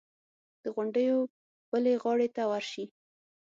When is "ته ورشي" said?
2.35-2.85